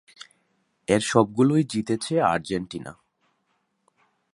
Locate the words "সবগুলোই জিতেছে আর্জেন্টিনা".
1.01-2.93